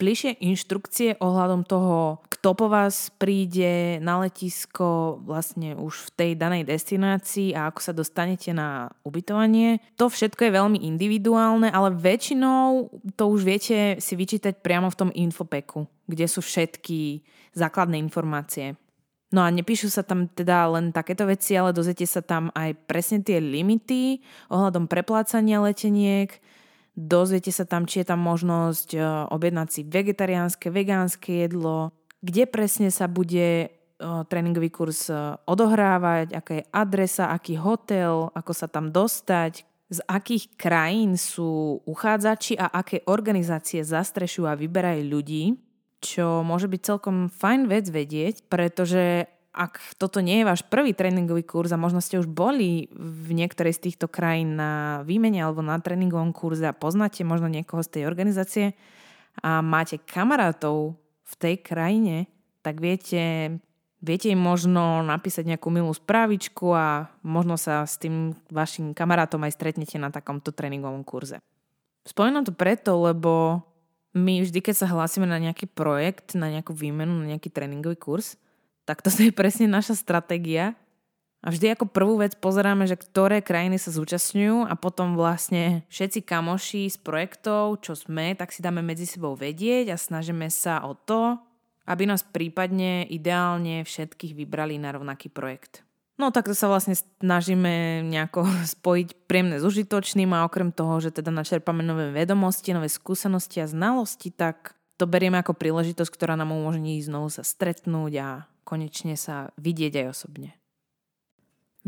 Bližšie 0.00 0.40
inštrukcie 0.40 1.20
ohľadom 1.20 1.68
toho, 1.68 2.24
kto 2.40 2.56
po 2.56 2.72
vás 2.72 3.12
príde 3.20 4.00
na 4.00 4.24
letisko 4.24 5.20
vlastne 5.20 5.76
už 5.76 6.08
v 6.08 6.10
tej 6.16 6.30
danej 6.40 6.64
destinácii 6.64 7.52
a 7.52 7.68
ako 7.68 7.80
sa 7.84 7.92
dostanete 7.92 8.56
na 8.56 8.88
ubytovanie. 9.04 9.84
To 10.00 10.08
všetko 10.08 10.48
je 10.48 10.56
veľmi 10.56 10.80
individuálne, 10.80 11.68
ale 11.68 11.92
väčšinou 11.92 12.88
to 13.12 13.24
už 13.28 13.44
viete 13.44 14.00
si 14.00 14.16
vyčítať 14.16 14.64
priamo 14.64 14.88
v 14.88 14.98
tom 15.04 15.10
infopeku, 15.12 15.84
kde 16.08 16.24
sú 16.24 16.40
všetky 16.40 17.20
základné 17.52 18.00
informácie. 18.00 18.80
No 19.30 19.46
a 19.46 19.48
nepíšu 19.54 19.94
sa 19.94 20.02
tam 20.02 20.26
teda 20.26 20.66
len 20.74 20.90
takéto 20.90 21.22
veci, 21.22 21.54
ale 21.54 21.70
dozviete 21.70 22.02
sa 22.02 22.18
tam 22.18 22.50
aj 22.50 22.74
presne 22.90 23.22
tie 23.22 23.38
limity 23.38 24.18
ohľadom 24.50 24.90
preplácania 24.90 25.62
leteniek, 25.62 26.34
dozviete 26.98 27.54
sa 27.54 27.62
tam, 27.62 27.86
či 27.86 28.02
je 28.02 28.10
tam 28.10 28.18
možnosť 28.26 28.88
e, 28.94 29.00
objednať 29.30 29.68
si 29.70 29.80
vegetariánske, 29.86 30.74
vegánske 30.74 31.46
jedlo, 31.46 31.94
kde 32.18 32.50
presne 32.50 32.90
sa 32.90 33.06
bude 33.06 33.48
e, 33.64 33.68
tréningový 34.02 34.74
kurz 34.74 35.06
e, 35.06 35.14
odohrávať, 35.46 36.34
aká 36.34 36.52
je 36.58 36.64
adresa, 36.74 37.30
aký 37.30 37.54
hotel, 37.54 38.34
ako 38.34 38.50
sa 38.50 38.66
tam 38.66 38.90
dostať, 38.90 39.62
z 39.90 39.98
akých 40.06 40.54
krajín 40.54 41.14
sú 41.14 41.82
uchádzači 41.86 42.58
a 42.58 42.70
aké 42.82 43.02
organizácie 43.06 43.82
zastrešujú 43.82 44.46
a 44.46 44.58
vyberajú 44.58 45.02
ľudí, 45.06 45.54
čo 46.00 46.40
môže 46.40 46.66
byť 46.66 46.80
celkom 46.80 47.28
fajn 47.28 47.68
vec 47.68 47.86
vedieť, 47.88 48.48
pretože 48.48 49.28
ak 49.50 49.98
toto 49.98 50.22
nie 50.22 50.40
je 50.40 50.48
váš 50.48 50.62
prvý 50.62 50.94
tréningový 50.94 51.42
kurz 51.42 51.74
a 51.74 51.80
možno 51.80 51.98
ste 51.98 52.22
už 52.22 52.30
boli 52.30 52.86
v 52.94 53.34
niektorej 53.34 53.74
z 53.76 53.90
týchto 53.90 54.06
krajín 54.06 54.54
na 54.54 55.02
výmene 55.02 55.42
alebo 55.42 55.60
na 55.60 55.76
tréningovom 55.76 56.30
kurze 56.30 56.64
a 56.64 56.76
poznáte 56.76 57.26
možno 57.26 57.50
niekoho 57.50 57.82
z 57.82 57.98
tej 57.98 58.02
organizácie 58.06 58.78
a 59.42 59.58
máte 59.60 59.98
kamarátov 59.98 60.94
v 61.26 61.34
tej 61.38 61.54
krajine, 61.62 62.30
tak 62.62 62.78
viete 62.78 63.54
Viete 64.00 64.32
im 64.32 64.40
možno 64.40 65.04
napísať 65.04 65.44
nejakú 65.44 65.68
milú 65.68 65.92
správičku 65.92 66.72
a 66.72 67.12
možno 67.20 67.60
sa 67.60 67.84
s 67.84 68.00
tým 68.00 68.32
vašim 68.48 68.96
kamarátom 68.96 69.44
aj 69.44 69.60
stretnete 69.60 70.00
na 70.00 70.08
takomto 70.08 70.56
tréningovom 70.56 71.04
kurze. 71.04 71.44
Spomínam 72.08 72.48
to 72.48 72.56
preto, 72.56 72.96
lebo 72.96 73.60
my 74.16 74.42
vždy, 74.42 74.58
keď 74.58 74.74
sa 74.84 74.90
hlásime 74.90 75.26
na 75.26 75.38
nejaký 75.38 75.70
projekt, 75.70 76.34
na 76.34 76.50
nejakú 76.50 76.74
výmenu, 76.74 77.14
na 77.14 77.36
nejaký 77.36 77.50
tréningový 77.50 77.98
kurz, 77.98 78.34
tak 78.82 79.02
to 79.06 79.10
je 79.22 79.30
presne 79.30 79.70
naša 79.70 79.94
stratégia. 79.94 80.74
A 81.40 81.48
vždy 81.48 81.72
ako 81.72 81.88
prvú 81.88 82.20
vec 82.20 82.36
pozeráme, 82.36 82.84
že 82.84 83.00
ktoré 83.00 83.40
krajiny 83.40 83.80
sa 83.80 83.88
zúčastňujú 83.88 84.68
a 84.68 84.76
potom 84.76 85.16
vlastne 85.16 85.88
všetci 85.88 86.20
kamoši 86.28 86.84
z 86.92 87.00
projektov, 87.00 87.80
čo 87.80 87.96
sme, 87.96 88.36
tak 88.36 88.52
si 88.52 88.60
dáme 88.60 88.84
medzi 88.84 89.08
sebou 89.08 89.32
vedieť 89.32 89.88
a 89.88 89.96
snažíme 89.96 90.52
sa 90.52 90.84
o 90.84 90.92
to, 90.92 91.40
aby 91.88 92.04
nás 92.04 92.20
prípadne 92.20 93.08
ideálne 93.08 93.88
všetkých 93.88 94.36
vybrali 94.36 94.76
na 94.76 94.92
rovnaký 94.92 95.32
projekt. 95.32 95.80
No 96.20 96.28
takto 96.28 96.52
sa 96.52 96.68
vlastne 96.68 96.92
snažíme 97.24 98.04
nejako 98.04 98.44
spojiť 98.76 99.24
príjemné 99.24 99.56
s 99.56 99.64
užitočným 99.64 100.28
a 100.36 100.44
okrem 100.44 100.68
toho, 100.68 101.00
že 101.00 101.16
teda 101.16 101.32
načerpame 101.32 101.80
nové 101.80 102.12
vedomosti, 102.12 102.76
nové 102.76 102.92
skúsenosti 102.92 103.64
a 103.64 103.70
znalosti, 103.70 104.28
tak 104.28 104.76
to 105.00 105.08
berieme 105.08 105.40
ako 105.40 105.56
príležitosť, 105.56 106.12
ktorá 106.12 106.36
nám 106.36 106.52
umožní 106.52 107.00
znovu 107.00 107.32
sa 107.32 107.40
stretnúť 107.40 108.12
a 108.20 108.28
konečne 108.68 109.16
sa 109.16 109.48
vidieť 109.56 110.04
aj 110.04 110.06
osobne. 110.12 110.60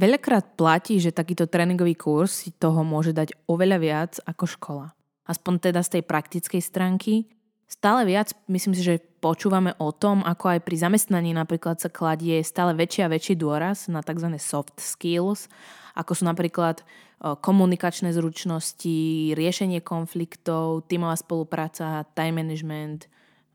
Veľakrát 0.01 0.57
platí, 0.57 0.97
že 0.97 1.12
takýto 1.12 1.45
tréningový 1.45 1.93
kurz 1.93 2.49
si 2.49 2.57
toho 2.57 2.81
môže 2.81 3.12
dať 3.12 3.37
oveľa 3.45 3.79
viac 3.85 4.12
ako 4.25 4.45
škola. 4.49 4.87
Aspoň 5.29 5.69
teda 5.69 5.85
z 5.85 6.01
tej 6.01 6.03
praktickej 6.09 6.62
stránky, 6.65 7.29
Stále 7.66 8.04
viac, 8.04 8.31
myslím 8.47 8.75
si, 8.76 8.83
že 8.85 9.02
počúvame 9.23 9.73
o 9.78 9.90
tom, 9.95 10.21
ako 10.23 10.54
aj 10.54 10.61
pri 10.62 10.76
zamestnaní 10.76 11.33
napríklad 11.33 11.81
sa 11.81 11.88
kladie 11.88 12.42
stále 12.45 12.76
väčší 12.76 13.07
a 13.07 13.12
väčší 13.12 13.35
dôraz 13.38 13.88
na 13.88 14.02
tzv. 14.04 14.28
soft 14.38 14.76
skills, 14.78 15.49
ako 15.95 16.12
sú 16.12 16.25
napríklad 16.28 16.85
komunikačné 17.23 18.11
zručnosti, 18.11 19.31
riešenie 19.38 19.78
konfliktov, 19.78 20.90
tímová 20.90 21.14
spolupráca, 21.14 22.02
time 22.19 22.42
management 22.42 23.07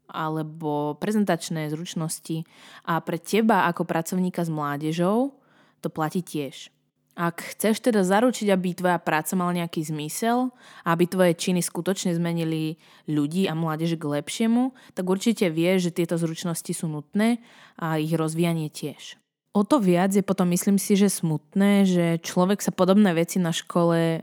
alebo 0.08 0.96
prezentačné 0.96 1.68
zručnosti. 1.68 2.48
A 2.88 3.04
pre 3.04 3.20
teba 3.20 3.68
ako 3.68 3.84
pracovníka 3.84 4.40
s 4.40 4.48
mládežou 4.48 5.36
to 5.84 5.92
platí 5.92 6.24
tiež. 6.24 6.72
Ak 7.18 7.42
chceš 7.42 7.82
teda 7.82 8.06
zaručiť, 8.06 8.54
aby 8.54 8.78
tvoja 8.78 9.02
práca 9.02 9.34
mala 9.34 9.58
nejaký 9.58 9.90
zmysel 9.90 10.54
aby 10.88 11.04
tvoje 11.04 11.34
činy 11.36 11.60
skutočne 11.60 12.16
zmenili 12.16 12.80
ľudí 13.10 13.50
a 13.50 13.58
mládež 13.58 14.00
k 14.00 14.22
lepšiemu, 14.22 14.72
tak 14.96 15.10
určite 15.10 15.52
vieš, 15.52 15.92
že 15.92 15.98
tieto 16.00 16.16
zručnosti 16.16 16.72
sú 16.72 16.88
nutné 16.88 17.44
a 17.76 18.00
ich 18.00 18.14
rozvíjanie 18.16 18.72
tiež. 18.72 19.20
O 19.58 19.66
to 19.66 19.82
viac 19.82 20.14
je 20.14 20.22
potom 20.22 20.48
myslím 20.54 20.78
si, 20.78 20.94
že 20.94 21.10
smutné, 21.10 21.90
že 21.90 22.06
človek 22.22 22.62
sa 22.62 22.70
podobné 22.70 23.12
veci 23.18 23.42
na 23.42 23.50
škole 23.50 24.22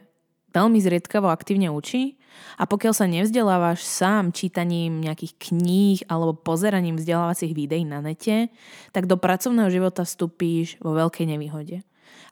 veľmi 0.54 0.78
zriedkavo 0.78 1.26
aktívne 1.26 1.68
učí 1.74 2.14
a 2.54 2.64
pokiaľ 2.70 2.94
sa 2.94 3.10
nevzdelávaš 3.10 3.82
sám 3.82 4.30
čítaním 4.30 5.02
nejakých 5.02 5.34
kníh 5.50 5.98
alebo 6.06 6.38
pozeraním 6.38 6.94
vzdelávacích 6.94 7.50
videí 7.50 7.82
na 7.82 7.98
nete, 7.98 8.54
tak 8.94 9.10
do 9.10 9.18
pracovného 9.18 9.66
života 9.74 10.06
vstúpíš 10.06 10.78
vo 10.78 10.94
veľkej 10.94 11.26
nevýhode. 11.34 11.82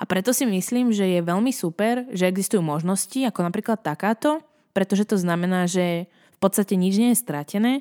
A 0.00 0.04
preto 0.04 0.34
si 0.34 0.42
myslím, 0.48 0.90
že 0.90 1.06
je 1.06 1.20
veľmi 1.22 1.54
super, 1.54 2.08
že 2.10 2.26
existujú 2.26 2.60
možnosti, 2.60 3.16
ako 3.22 3.40
napríklad 3.46 3.80
takáto, 3.80 4.42
pretože 4.72 5.04
to 5.04 5.16
znamená, 5.20 5.68
že 5.68 6.08
v 6.08 6.38
podstate 6.40 6.74
nič 6.74 6.94
nie 6.98 7.10
je 7.14 7.22
stratené 7.22 7.72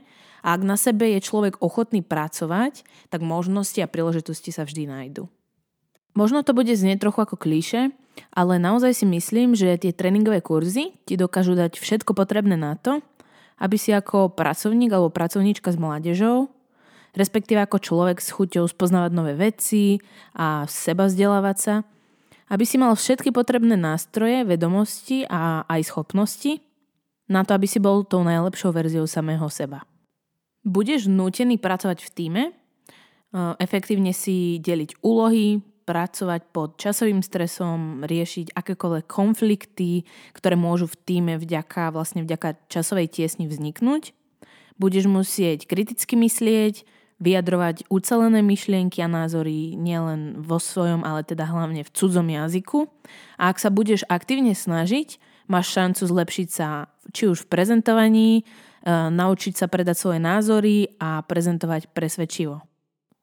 a 0.45 0.53
ak 0.57 0.61
na 0.65 0.77
sebe 0.77 1.09
je 1.17 1.23
človek 1.23 1.61
ochotný 1.61 2.01
pracovať, 2.05 2.85
tak 3.09 3.21
možnosti 3.25 3.77
a 3.81 3.89
príležitosti 3.89 4.49
sa 4.49 4.65
vždy 4.65 4.89
nájdu. 4.89 5.29
Možno 6.11 6.43
to 6.43 6.51
bude 6.51 6.71
znieť 6.75 7.07
trochu 7.07 7.23
ako 7.23 7.39
klíše, 7.39 7.95
ale 8.35 8.59
naozaj 8.59 8.91
si 8.91 9.05
myslím, 9.07 9.55
že 9.55 9.79
tie 9.79 9.95
tréningové 9.95 10.43
kurzy 10.43 10.91
ti 11.07 11.15
dokážu 11.15 11.55
dať 11.55 11.79
všetko 11.79 12.11
potrebné 12.11 12.59
na 12.59 12.75
to, 12.75 12.99
aby 13.61 13.79
si 13.79 13.95
ako 13.95 14.33
pracovník 14.33 14.91
alebo 14.91 15.13
pracovníčka 15.13 15.71
s 15.71 15.77
mládežou, 15.79 16.51
respektíve 17.15 17.59
ako 17.63 17.77
človek 17.79 18.17
s 18.23 18.31
chuťou 18.31 18.67
spoznávať 18.67 19.11
nové 19.11 19.33
veci 19.35 19.99
a 20.35 20.63
seba 20.67 21.07
vzdelávať 21.07 21.57
sa, 21.57 21.75
aby 22.51 22.63
si 22.67 22.75
mal 22.75 22.91
všetky 22.95 23.31
potrebné 23.31 23.79
nástroje, 23.79 24.43
vedomosti 24.43 25.23
a 25.27 25.63
aj 25.71 25.87
schopnosti 25.87 26.59
na 27.31 27.47
to, 27.47 27.55
aby 27.55 27.63
si 27.63 27.79
bol 27.79 28.03
tou 28.03 28.27
najlepšou 28.27 28.75
verziou 28.75 29.07
samého 29.07 29.47
seba. 29.47 29.87
Budeš 30.67 31.07
nútený 31.07 31.57
pracovať 31.57 32.03
v 32.03 32.09
týme, 32.11 32.43
e, 32.47 32.53
efektívne 33.63 34.11
si 34.11 34.59
deliť 34.59 34.99
úlohy, 34.99 35.63
pracovať 35.87 36.41
pod 36.53 36.77
časovým 36.77 37.25
stresom, 37.25 38.05
riešiť 38.05 38.53
akékoľvek 38.53 39.05
konflikty, 39.09 40.05
ktoré 40.35 40.53
môžu 40.53 40.85
v 40.85 40.99
týme 41.01 41.33
vďaka, 41.41 41.89
vlastne 41.89 42.21
vďaka 42.21 42.69
časovej 42.69 43.09
tiesni 43.09 43.49
vzniknúť. 43.49 44.13
Budeš 44.77 45.09
musieť 45.09 45.65
kriticky 45.65 46.13
myslieť, 46.15 46.85
vyjadrovať 47.21 47.85
ucelené 47.87 48.41
myšlienky 48.41 48.99
a 49.05 49.07
názory 49.07 49.77
nielen 49.77 50.41
vo 50.41 50.57
svojom, 50.57 51.05
ale 51.05 51.21
teda 51.21 51.45
hlavne 51.45 51.85
v 51.85 51.93
cudzom 51.93 52.27
jazyku. 52.27 52.89
A 53.37 53.53
ak 53.53 53.61
sa 53.61 53.69
budeš 53.69 54.01
aktívne 54.09 54.57
snažiť, 54.57 55.21
máš 55.45 55.69
šancu 55.71 56.01
zlepšiť 56.01 56.47
sa 56.49 56.89
či 57.13 57.29
už 57.29 57.45
v 57.45 57.49
prezentovaní, 57.53 58.31
e, 58.41 58.43
naučiť 58.89 59.53
sa 59.53 59.69
predať 59.69 59.95
svoje 60.01 60.19
názory 60.19 60.97
a 60.97 61.21
prezentovať 61.21 61.93
presvedčivo. 61.93 62.65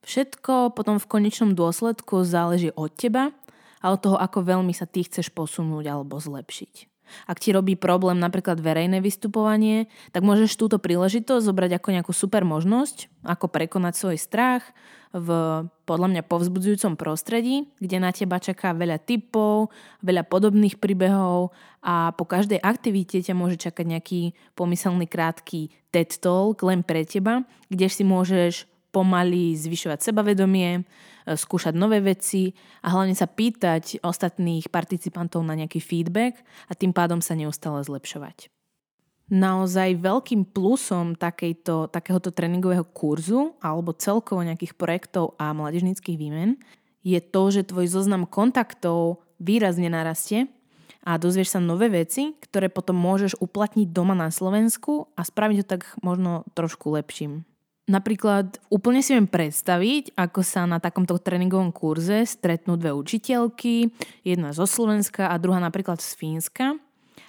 Všetko 0.07 0.73
potom 0.73 0.97
v 0.97 1.11
konečnom 1.11 1.53
dôsledku 1.53 2.25
záleží 2.25 2.73
od 2.73 2.95
teba 2.95 3.35
a 3.83 3.93
od 3.93 3.99
toho, 4.01 4.17
ako 4.17 4.47
veľmi 4.47 4.73
sa 4.73 4.89
ty 4.89 5.05
chceš 5.05 5.29
posunúť 5.35 5.85
alebo 5.85 6.17
zlepšiť. 6.17 6.88
Ak 7.27 7.41
ti 7.43 7.53
robí 7.53 7.75
problém 7.75 8.19
napríklad 8.21 8.61
verejné 8.61 9.03
vystupovanie, 9.03 9.87
tak 10.13 10.25
môžeš 10.25 10.55
túto 10.59 10.77
príležitosť 10.77 11.45
zobrať 11.45 11.79
ako 11.79 11.89
nejakú 11.95 12.13
super 12.15 12.43
možnosť, 12.47 13.11
ako 13.25 13.47
prekonať 13.51 13.95
svoj 13.97 14.17
strach 14.21 14.65
v 15.09 15.29
podľa 15.89 16.09
mňa 16.13 16.23
povzbudzujúcom 16.29 17.01
prostredí, 17.01 17.65
kde 17.81 17.97
na 17.97 18.13
teba 18.13 18.37
čaká 18.37 18.77
veľa 18.77 19.01
typov, 19.01 19.73
veľa 20.05 20.29
podobných 20.29 20.77
príbehov 20.77 21.57
a 21.81 22.13
po 22.13 22.29
každej 22.29 22.61
aktivite 22.61 23.17
ťa 23.25 23.33
môže 23.33 23.57
čakať 23.57 23.85
nejaký 23.89 24.21
pomyselný 24.53 25.09
krátky 25.09 25.73
TED 25.89 26.21
Talk 26.21 26.61
len 26.61 26.85
pre 26.85 27.09
teba, 27.09 27.49
kde 27.73 27.89
si 27.89 28.05
môžeš 28.05 28.69
pomaly 28.93 29.57
zvyšovať 29.57 30.13
sebavedomie, 30.13 30.85
skúšať 31.37 31.77
nové 31.77 32.01
veci 32.01 32.57
a 32.81 32.95
hlavne 32.95 33.13
sa 33.13 33.29
pýtať 33.29 34.01
ostatných 34.01 34.73
participantov 34.73 35.45
na 35.45 35.59
nejaký 35.59 35.83
feedback 35.83 36.41
a 36.69 36.73
tým 36.73 36.97
pádom 36.97 37.21
sa 37.21 37.37
neustále 37.37 37.85
zlepšovať. 37.85 38.49
Naozaj 39.29 40.01
veľkým 40.01 40.57
plusom 40.57 41.13
takejto, 41.13 41.93
takéhoto 41.93 42.33
tréningového 42.33 42.89
kurzu 42.97 43.61
alebo 43.61 43.93
celkovo 43.93 44.41
nejakých 44.41 44.73
projektov 44.73 45.37
a 45.37 45.53
mladežnických 45.53 46.17
výmen 46.17 46.57
je 47.05 47.21
to, 47.21 47.43
že 47.53 47.69
tvoj 47.69 47.93
zoznam 47.93 48.25
kontaktov 48.25 49.21
výrazne 49.37 49.93
narastie 49.93 50.49
a 51.05 51.21
dozvieš 51.21 51.57
sa 51.57 51.61
nové 51.61 51.93
veci, 51.93 52.37
ktoré 52.41 52.73
potom 52.73 52.97
môžeš 52.97 53.37
uplatniť 53.37 53.93
doma 53.93 54.17
na 54.17 54.33
Slovensku 54.33 55.13
a 55.13 55.25
spraviť 55.25 55.57
ho 55.61 55.67
tak 55.67 55.83
možno 56.01 56.49
trošku 56.57 56.89
lepším. 56.93 57.45
Napríklad 57.89 58.61
úplne 58.69 59.01
si 59.01 59.17
viem 59.17 59.25
predstaviť, 59.25 60.13
ako 60.13 60.45
sa 60.45 60.69
na 60.69 60.77
takomto 60.77 61.17
tréningovom 61.17 61.73
kurze 61.73 62.29
stretnú 62.29 62.77
dve 62.77 62.93
učiteľky, 62.93 63.89
jedna 64.29 64.53
zo 64.53 64.69
Slovenska 64.69 65.33
a 65.33 65.41
druhá 65.41 65.57
napríklad 65.57 65.97
z 65.97 66.13
Fínska. 66.13 66.77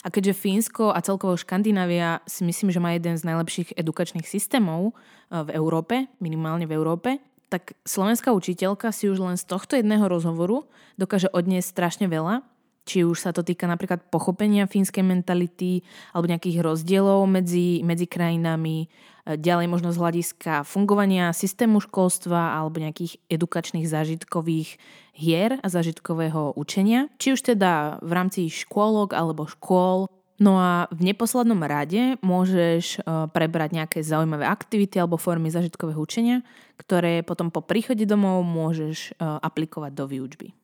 A 0.04 0.08
keďže 0.12 0.36
Fínsko 0.36 0.92
a 0.92 1.00
celkovo 1.00 1.40
Škandinávia 1.40 2.20
si 2.28 2.44
myslím, 2.44 2.76
že 2.76 2.84
má 2.84 2.92
jeden 2.92 3.16
z 3.16 3.24
najlepších 3.24 3.80
edukačných 3.80 4.28
systémov 4.28 4.92
eh, 4.92 5.48
v 5.48 5.50
Európe, 5.56 6.12
minimálne 6.20 6.68
v 6.68 6.76
Európe, 6.76 7.24
tak 7.48 7.80
slovenská 7.88 8.36
učiteľka 8.36 8.92
si 8.92 9.08
už 9.08 9.24
len 9.24 9.40
z 9.40 9.48
tohto 9.48 9.80
jedného 9.80 10.06
rozhovoru 10.12 10.68
dokáže 11.00 11.32
odniesť 11.32 11.72
strašne 11.72 12.06
veľa 12.12 12.44
či 12.90 13.06
už 13.06 13.22
sa 13.22 13.30
to 13.30 13.46
týka 13.46 13.70
napríklad 13.70 14.02
pochopenia 14.10 14.66
fínskej 14.66 15.06
mentality 15.06 15.86
alebo 16.10 16.26
nejakých 16.26 16.66
rozdielov 16.66 17.30
medzi, 17.30 17.86
medzi 17.86 18.10
krajinami, 18.10 18.90
ďalej 19.38 19.68
možno 19.70 19.94
z 19.94 20.02
hľadiska 20.02 20.66
fungovania 20.66 21.30
systému 21.36 21.78
školstva 21.86 22.58
alebo 22.58 22.82
nejakých 22.82 23.22
edukačných 23.30 23.86
zážitkových 23.86 24.82
hier 25.14 25.62
a 25.62 25.68
zážitkového 25.70 26.58
učenia, 26.58 27.12
či 27.22 27.38
už 27.38 27.54
teda 27.54 28.02
v 28.02 28.12
rámci 28.16 28.50
škôlok 28.50 29.14
alebo 29.14 29.46
škôl. 29.46 30.10
No 30.40 30.56
a 30.56 30.88
v 30.96 31.12
neposlednom 31.12 31.60
rade 31.68 32.16
môžeš 32.24 33.04
e, 33.04 33.28
prebrať 33.28 33.76
nejaké 33.76 34.00
zaujímavé 34.00 34.48
aktivity 34.48 34.96
alebo 34.96 35.20
formy 35.20 35.52
zážitkového 35.52 36.00
učenia, 36.00 36.48
ktoré 36.80 37.28
potom 37.28 37.52
po 37.52 37.60
príchode 37.60 38.08
domov 38.08 38.48
môžeš 38.48 39.20
e, 39.20 39.20
aplikovať 39.20 39.92
do 39.92 40.08
výučby. 40.08 40.56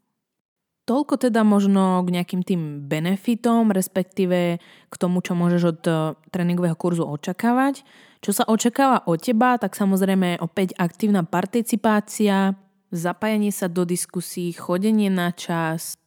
Toľko 0.85 1.17
teda 1.17 1.41
možno 1.41 2.05
k 2.05 2.13
nejakým 2.13 2.41
tým 2.45 2.61
benefitom, 2.85 3.73
respektíve 3.73 4.61
k 4.61 4.95
tomu, 5.01 5.25
čo 5.25 5.33
môžeš 5.33 5.63
od 5.65 5.81
e, 5.81 5.91
tréningového 6.29 6.77
kurzu 6.77 7.09
očakávať. 7.09 7.81
Čo 8.21 8.31
sa 8.37 8.43
očakáva 8.45 9.01
od 9.09 9.17
teba, 9.17 9.57
tak 9.57 9.73
samozrejme 9.73 10.37
opäť 10.45 10.77
aktívna 10.77 11.25
participácia, 11.25 12.53
zapájanie 12.93 13.49
sa 13.49 13.65
do 13.65 13.81
diskusí, 13.81 14.53
chodenie 14.53 15.09
na 15.09 15.33
čas, 15.33 15.97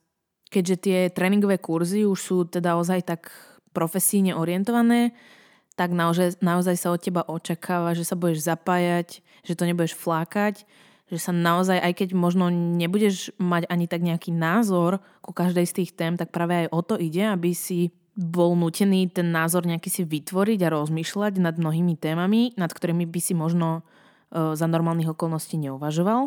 keďže 0.47 0.76
tie 0.78 0.99
tréningové 1.11 1.58
kurzy 1.58 2.06
už 2.06 2.18
sú 2.18 2.37
teda 2.47 2.78
ozaj 2.78 3.02
tak 3.02 3.35
profesíne 3.75 4.38
orientované, 4.38 5.11
tak 5.75 5.90
naozaj, 5.94 6.38
naozaj 6.42 6.75
sa 6.78 6.94
od 6.94 7.02
teba 7.02 7.23
očakáva, 7.26 7.94
že 7.94 8.06
sa 8.06 8.18
budeš 8.18 8.47
zapájať, 8.47 9.23
že 9.42 9.54
to 9.54 9.66
nebudeš 9.66 9.94
flákať, 9.94 10.66
že 11.09 11.19
sa 11.19 11.33
naozaj, 11.33 11.81
aj 11.81 11.93
keď 12.05 12.09
možno 12.12 12.53
nebudeš 12.53 13.33
mať 13.41 13.65
ani 13.73 13.88
tak 13.88 14.05
nejaký 14.05 14.31
názor 14.31 15.00
ku 15.25 15.33
každej 15.33 15.65
z 15.65 15.77
tých 15.83 15.91
tém, 15.97 16.15
tak 16.21 16.29
práve 16.29 16.65
aj 16.65 16.67
o 16.69 16.81
to 16.85 16.95
ide, 17.00 17.25
aby 17.25 17.57
si 17.57 17.93
bol 18.19 18.59
nutený 18.59 19.09
ten 19.15 19.31
názor 19.31 19.62
nejaký 19.62 19.88
si 19.88 20.03
vytvoriť 20.03 20.59
a 20.67 20.73
rozmýšľať 20.75 21.38
nad 21.38 21.55
mnohými 21.55 21.95
témami, 21.95 22.53
nad 22.59 22.69
ktorými 22.69 23.07
by 23.07 23.21
si 23.23 23.33
možno 23.33 23.81
e, 24.35 24.53
za 24.59 24.67
normálnych 24.67 25.15
okolností 25.15 25.55
neuvažoval. 25.57 26.27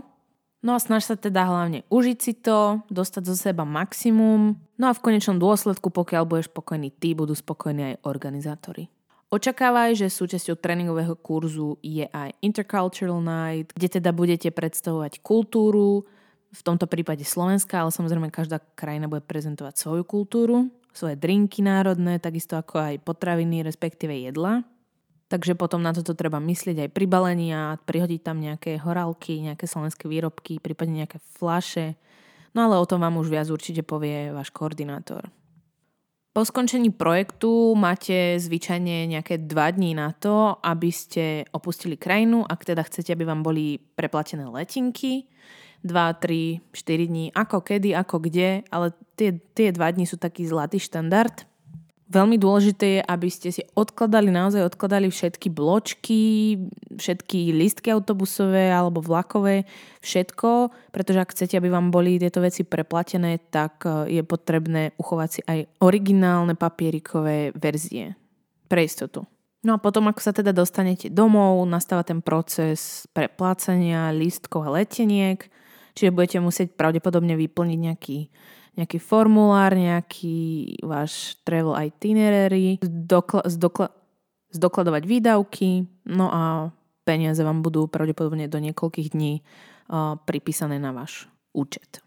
No 0.61 0.77
a 0.77 0.79
snaž 0.79 1.09
sa 1.09 1.17
teda 1.17 1.43
hlavne 1.43 1.83
užiť 1.89 2.17
si 2.21 2.37
to, 2.37 2.85
dostať 2.87 3.23
zo 3.27 3.35
seba 3.35 3.67
maximum, 3.67 4.55
no 4.77 4.85
a 4.87 4.95
v 4.95 5.03
konečnom 5.03 5.41
dôsledku, 5.41 5.89
pokiaľ 5.89 6.23
budeš 6.23 6.47
spokojný 6.53 6.93
ty, 6.95 7.17
budú 7.17 7.33
spokojní 7.35 7.81
aj 7.91 7.95
organizátori. 8.07 8.87
Očakávaj, 9.31 9.95
že 9.95 10.11
súčasťou 10.11 10.59
tréningového 10.59 11.15
kurzu 11.15 11.79
je 11.79 12.03
aj 12.03 12.35
Intercultural 12.43 13.23
Night, 13.23 13.71
kde 13.71 13.87
teda 13.87 14.11
budete 14.11 14.51
predstavovať 14.51 15.23
kultúru, 15.23 16.03
v 16.51 16.61
tomto 16.67 16.83
prípade 16.83 17.23
Slovenska, 17.23 17.79
ale 17.79 17.95
samozrejme 17.95 18.27
každá 18.27 18.59
krajina 18.75 19.07
bude 19.07 19.23
prezentovať 19.23 19.79
svoju 19.79 20.03
kultúru, 20.03 20.67
svoje 20.91 21.15
drinky 21.15 21.63
národné, 21.63 22.19
takisto 22.19 22.59
ako 22.59 22.75
aj 22.75 23.07
potraviny, 23.07 23.63
respektíve 23.63 24.11
jedla. 24.11 24.67
Takže 25.31 25.55
potom 25.55 25.79
na 25.79 25.95
toto 25.95 26.11
treba 26.11 26.43
myslieť 26.43 26.83
aj 26.83 26.89
pri 26.91 27.05
balení 27.07 27.55
a 27.55 27.79
prihodiť 27.79 28.19
tam 28.19 28.43
nejaké 28.43 28.83
horálky, 28.83 29.39
nejaké 29.47 29.63
slovenské 29.63 30.11
výrobky, 30.11 30.59
prípadne 30.59 31.07
nejaké 31.07 31.23
flaše. 31.39 31.95
No 32.51 32.67
ale 32.67 32.75
o 32.75 32.83
tom 32.83 32.99
vám 32.99 33.15
už 33.15 33.31
viac 33.31 33.47
určite 33.47 33.79
povie 33.79 34.35
váš 34.35 34.51
koordinátor. 34.51 35.31
Po 36.31 36.47
skončení 36.47 36.95
projektu 36.95 37.75
máte 37.75 38.39
zvyčajne 38.39 39.03
nejaké 39.03 39.35
dva 39.35 39.67
dní 39.67 39.91
na 39.91 40.15
to, 40.15 40.55
aby 40.63 40.87
ste 40.87 41.43
opustili 41.51 41.99
krajinu, 41.99 42.47
ak 42.47 42.63
teda 42.63 42.87
chcete, 42.87 43.11
aby 43.11 43.27
vám 43.27 43.43
boli 43.43 43.83
preplatené 43.99 44.47
letinky. 44.47 45.27
2, 45.83 45.91
3, 45.91 46.61
4 46.71 47.09
dní, 47.09 47.25
ako 47.33 47.65
kedy, 47.65 47.97
ako 47.97 48.21
kde, 48.21 48.63
ale 48.69 48.93
tie, 49.17 49.33
tie 49.57 49.73
dva 49.73 49.89
dní 49.89 50.05
sú 50.05 50.15
taký 50.15 50.45
zlatý 50.45 50.77
štandard. 50.77 51.50
Veľmi 52.11 52.35
dôležité 52.35 52.99
je, 52.99 53.01
aby 53.07 53.27
ste 53.31 53.55
si 53.55 53.63
odkladali, 53.71 54.35
naozaj 54.35 54.67
odkladali 54.67 55.07
všetky 55.07 55.47
bločky, 55.47 56.59
všetky 56.99 57.55
listky 57.55 57.87
autobusové 57.87 58.67
alebo 58.67 58.99
vlakové, 58.99 59.63
všetko, 60.03 60.75
pretože 60.91 61.23
ak 61.23 61.31
chcete, 61.31 61.55
aby 61.55 61.71
vám 61.71 61.87
boli 61.87 62.19
tieto 62.19 62.43
veci 62.43 62.67
preplatené, 62.67 63.39
tak 63.47 63.87
e, 63.87 64.19
je 64.19 64.27
potrebné 64.27 64.91
uchovať 64.99 65.29
si 65.31 65.41
aj 65.47 65.71
originálne 65.79 66.59
papierikové 66.59 67.55
verzie 67.55 68.19
pre 68.67 68.83
istotu. 68.83 69.23
No 69.63 69.77
a 69.77 69.79
potom, 69.79 70.11
ako 70.11 70.19
sa 70.19 70.35
teda 70.35 70.51
dostanete 70.51 71.07
domov, 71.07 71.63
nastáva 71.63 72.03
ten 72.03 72.19
proces 72.19 73.07
preplácania 73.15 74.11
lístkov 74.11 74.67
a 74.67 74.83
leteniek, 74.83 75.47
čiže 75.95 76.11
budete 76.11 76.43
musieť 76.43 76.75
pravdepodobne 76.75 77.39
vyplniť 77.39 77.79
nejaký 77.79 78.19
nejaký 78.75 78.97
formulár, 79.03 79.75
nejaký 79.75 80.79
váš 80.83 81.35
travel 81.43 81.75
itinerary, 81.75 82.79
zdokla, 82.79 83.43
zdokla, 83.51 83.87
zdokladovať 84.55 85.03
výdavky, 85.03 85.87
no 86.07 86.31
a 86.31 86.41
peniaze 87.03 87.43
vám 87.43 87.59
budú 87.59 87.91
pravdepodobne 87.91 88.47
do 88.47 88.59
niekoľkých 88.63 89.11
dní 89.11 89.41
uh, 89.41 90.15
pripísané 90.23 90.79
na 90.79 90.95
váš 90.95 91.27
účet. 91.51 91.99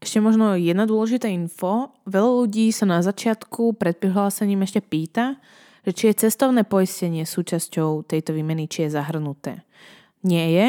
Ešte 0.00 0.24
možno 0.24 0.56
jedna 0.56 0.88
dôležitá 0.88 1.28
info. 1.28 1.92
Veľa 2.08 2.30
ľudí 2.40 2.72
sa 2.72 2.88
na 2.88 3.04
začiatku 3.04 3.76
pred 3.76 4.00
prihlásením 4.00 4.64
ešte 4.64 4.80
pýta, 4.80 5.36
že 5.84 5.92
či 5.92 6.02
je 6.08 6.24
cestovné 6.24 6.64
poistenie 6.64 7.28
súčasťou 7.28 8.08
tejto 8.08 8.32
výmeny, 8.32 8.64
či 8.64 8.88
je 8.88 8.96
zahrnuté. 8.96 9.60
Nie 10.24 10.56
je. 10.56 10.66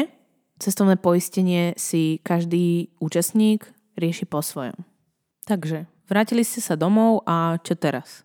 Cestovné 0.60 1.00
poistenie 1.00 1.72
si 1.80 2.20
každý 2.20 2.92
účastník 3.00 3.72
rieši 3.98 4.24
po 4.24 4.40
svojom. 4.40 4.76
Takže, 5.44 5.90
vrátili 6.06 6.46
ste 6.46 6.62
sa 6.62 6.78
domov 6.78 7.26
a 7.26 7.58
čo 7.60 7.74
teraz? 7.74 8.22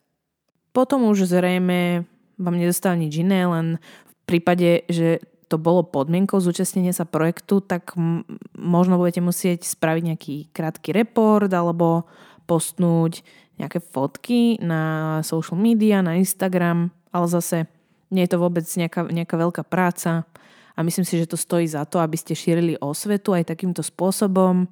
Potom 0.71 1.09
už 1.09 1.25
zrejme 1.25 2.05
vám 2.37 2.55
nedostáva 2.55 2.93
nič 2.93 3.17
iné, 3.17 3.49
len 3.49 3.81
v 4.05 4.15
prípade, 4.29 4.85
že 4.87 5.25
to 5.47 5.57
bolo 5.57 5.81
podmienkou 5.81 6.37
zúčastnenia 6.43 6.91
sa 6.91 7.07
projektu, 7.07 7.63
tak 7.63 7.95
m- 7.95 8.23
možno 8.53 8.99
budete 8.99 9.23
musieť 9.23 9.65
spraviť 9.65 10.03
nejaký 10.13 10.35
krátky 10.51 10.91
report 10.91 11.49
alebo 11.49 12.05
postnúť 12.45 13.23
nejaké 13.57 13.81
fotky 13.81 14.61
na 14.61 15.17
social 15.25 15.57
media, 15.57 16.05
na 16.05 16.19
Instagram, 16.19 16.93
ale 17.09 17.25
zase 17.25 17.65
nie 18.13 18.23
je 18.27 18.31
to 18.35 18.43
vôbec 18.43 18.63
nejaká, 18.63 19.07
nejaká 19.09 19.35
veľká 19.35 19.63
práca 19.65 20.29
a 20.77 20.79
myslím 20.85 21.07
si, 21.07 21.17
že 21.17 21.31
to 21.31 21.39
stojí 21.39 21.65
za 21.65 21.87
to, 21.89 21.97
aby 21.97 22.15
ste 22.19 22.37
šírili 22.37 22.77
osvetu 22.77 23.33
aj 23.33 23.49
takýmto 23.49 23.81
spôsobom 23.81 24.69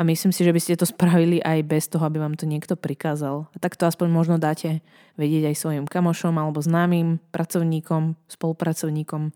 a 0.00 0.04
myslím 0.08 0.32
si, 0.32 0.48
že 0.48 0.56
by 0.56 0.60
ste 0.64 0.80
to 0.80 0.88
spravili 0.88 1.44
aj 1.44 1.60
bez 1.68 1.84
toho, 1.92 2.00
aby 2.08 2.16
vám 2.16 2.32
to 2.32 2.48
niekto 2.48 2.72
prikázal. 2.72 3.52
A 3.52 3.56
tak 3.60 3.76
to 3.76 3.84
aspoň 3.84 4.08
možno 4.08 4.40
dáte 4.40 4.80
vedieť 5.20 5.52
aj 5.52 5.60
svojim 5.60 5.84
kamošom 5.84 6.40
alebo 6.40 6.64
známym 6.64 7.20
pracovníkom, 7.28 8.16
spolupracovníkom 8.24 9.28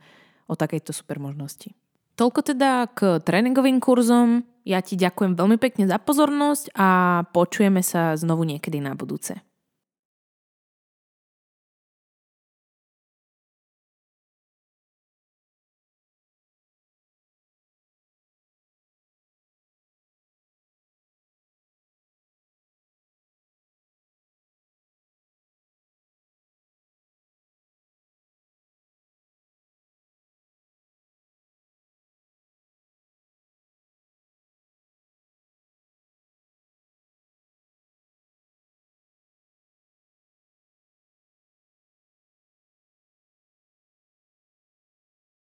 o 0.49 0.55
takejto 0.57 0.97
super 0.97 1.21
možnosti. 1.21 1.77
Toľko 2.17 2.41
teda 2.57 2.89
k 2.97 3.21
tréningovým 3.21 3.77
kurzom. 3.77 4.49
Ja 4.65 4.81
ti 4.81 4.97
ďakujem 4.97 5.37
veľmi 5.37 5.61
pekne 5.61 5.85
za 5.85 6.01
pozornosť 6.01 6.73
a 6.73 6.89
počujeme 7.29 7.85
sa 7.85 8.17
znovu 8.17 8.49
niekedy 8.49 8.81
na 8.81 8.97
budúce. 8.97 9.37